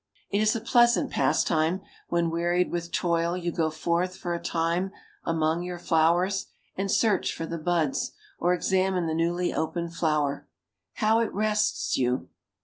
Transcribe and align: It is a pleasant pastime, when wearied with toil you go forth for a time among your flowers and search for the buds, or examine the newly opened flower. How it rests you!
It 0.31 0.39
is 0.41 0.55
a 0.55 0.61
pleasant 0.61 1.11
pastime, 1.11 1.81
when 2.09 2.31
wearied 2.31 2.71
with 2.71 2.91
toil 2.91 3.37
you 3.37 3.51
go 3.51 3.69
forth 3.69 4.17
for 4.17 4.33
a 4.33 4.41
time 4.41 4.91
among 5.25 5.61
your 5.61 5.77
flowers 5.77 6.47
and 6.75 6.89
search 6.89 7.35
for 7.35 7.45
the 7.45 7.59
buds, 7.59 8.13
or 8.39 8.51
examine 8.55 9.05
the 9.05 9.13
newly 9.13 9.53
opened 9.53 9.93
flower. 9.93 10.47
How 10.93 11.19
it 11.19 11.31
rests 11.31 11.97
you! 11.97 12.29